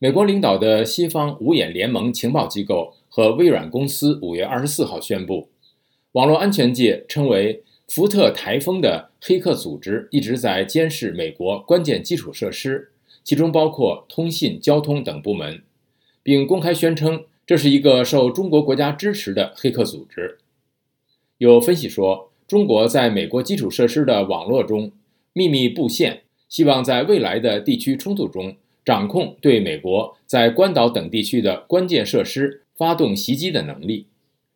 [0.00, 5.48] 美国领导的西方五眼联盟情报机构和微软公司五月二十四号宣布，
[6.12, 12.92] 网络安全界称为“福特台风”的黑客组织一直在监视美国关键基础设施，
[13.24, 15.64] 其中包括通信、交通等部门，
[16.22, 20.38] 并公开宣称这是一个受中国国家支持的黑客组织。
[21.38, 24.92] 有分析说，中国在美国基础设施的网络中
[25.32, 28.54] 秘密布线，希望在未来的地区冲突中。
[28.88, 34.06] 掌控对美国在关岛等地区的关键设施发动袭击的能力。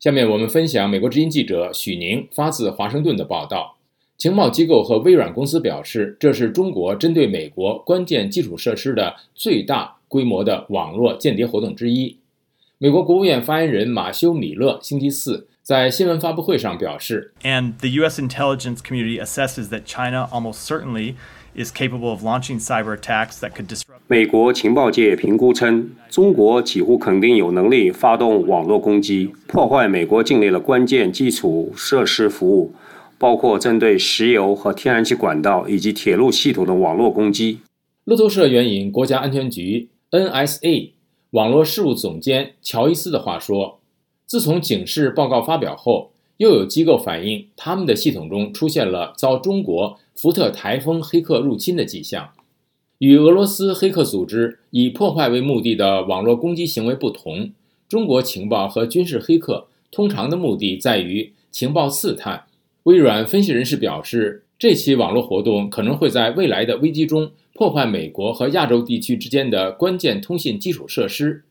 [0.00, 3.76] 下面我们分享美国之音记者许宁发自华盛顿的报道：
[4.16, 12.16] 情报机构和微软公司表示，这是中国针对美国关键基础设施的最大规模的网络间谍活动之一。
[12.78, 18.18] 美国国务院发言人马修·米勒星期四在新闻发布会上表示：“And the U.S.
[18.18, 21.16] intelligence community assesses that China almost certainly.”
[21.56, 23.93] is capable of launching cyber attacks that could disrupt.
[24.06, 32.74] 美国情报界评估称，中国几乎肯定有能力发动网络攻击，破坏美国境内的关键基础设施服务，
[33.16, 37.60] 包括针对石油和天然气管道以及铁路系统的网络攻击。
[38.04, 40.90] 路透社援引国家安全局 （NSA）
[41.30, 43.80] 网络事务总监乔伊斯的话说
[44.28, 52.30] ：“自从警示报告发表后。”又有机构反映，他们的系统中出现了遭中国福特台风黑客入侵的迹象。
[52.98, 57.50] 与俄罗斯黑客组织以破坏为目的的网络攻击行为不同，
[57.88, 62.44] 中国情报和军事黑客通常的目的在于情报刺探。
[62.84, 71.42] 微软分析人士表示，这起网络活动可能会在未来的危机中破坏美国和亚洲地区之间的关键通信基础设施，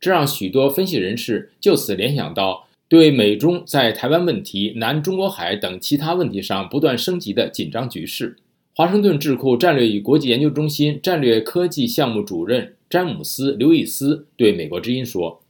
[0.00, 2.66] 这让许多分析人士就此联想到。
[2.88, 8.36] 对美中在台湾问题、南中国海等其他问题上不断升级的紧张局势，
[8.78, 15.40] 华盛顿智库战略与国际研究中心战略科技项目主任詹姆斯·刘易斯对美国之音说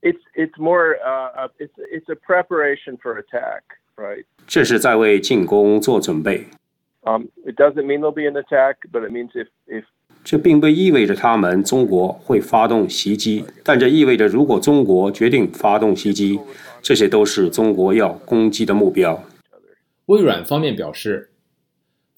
[0.00, 3.60] ：“It's it's more uh it's it's a preparation for attack,
[3.96, 4.24] right？
[4.46, 6.46] 这是在为进攻做准备。
[7.02, 9.84] Um, it doesn't mean there'll be an attack, but it means if if
[10.24, 16.40] 这并不意味着他们中国会发动袭击，但这意味着如果中国决定发动袭击，
[16.80, 19.22] 这些都是中国要攻击的目标。
[20.06, 21.28] 微软方面表示，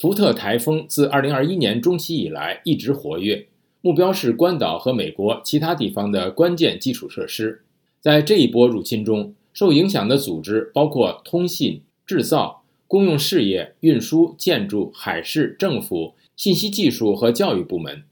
[0.02, 3.46] 福特台风自2021年中期以来一直活跃，
[3.82, 7.62] 目标是关岛和美国其他地方的关键基础设施。
[8.00, 16.14] 在这一波入侵中，受影响的组织包括通信、制造、公用事业、运输、建筑、海事、政府。
[16.34, 18.02] 信息技术和教育部门，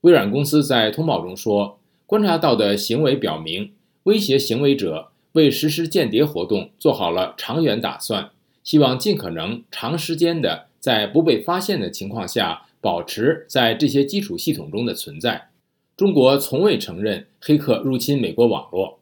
[0.00, 3.70] 微软公司在通报中说，观察到的行为表明，
[4.02, 8.30] 威胁行为者为实施间谍活动做好了长远打算，
[8.64, 15.48] 希望尽可能长时间的在不被发现的情况下保持在这些基础系统中的存在。
[15.96, 18.98] 中国从未承认黑客入侵美国网络。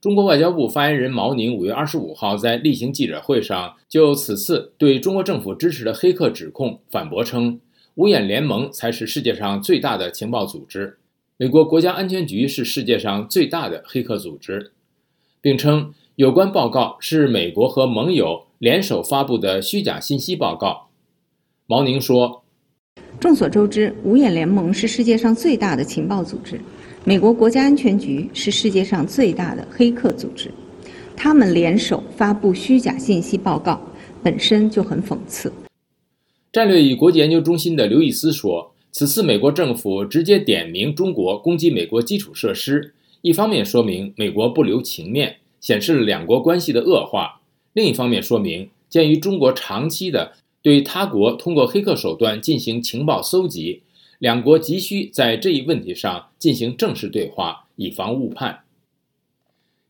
[0.00, 7.58] 中国外交部发言人毛宁五月二十五号在例行记者会上就此次对中国政府支持的黑客指控反驳称。
[7.96, 10.98] 五眼联盟才是世界上最大的情报组织，
[11.38, 14.72] 美国国家安全局是世界上最大的黑客组织，
[15.40, 20.90] 并称有关报告是美国和盟友联手发布的虚假信息报告。
[21.68, 22.44] 毛宁说
[23.18, 26.60] ：“众所周知，五眼联盟是世界上最大的情报组织，
[27.02, 30.48] 美国国家安全局是世界上最大的黑客组织，
[31.16, 33.80] 他们联手发布虚假信息报告，
[34.22, 35.52] 本身就很讽刺。”
[36.52, 47.40] 战略与国际研究中心的刘易斯说：“此次美国政府直接点名中国攻击美国基础设施，一方面说明美国不留情面，显示了两国关系的恶化；
[47.72, 50.32] 另一方面说明，鉴于中国长期的
[50.66, 53.84] 对他国通过黑客手段进行情报搜集，
[54.18, 58.64] 两国急需在这一问题上进行正式对话，以防误判。”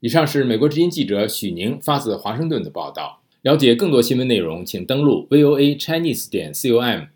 [0.00, 3.22] 以上是美国之音记者许宁发自华盛顿的报道。
[3.40, 7.15] 了解更多新闻内容，请登录 VOA Chinese 点 com。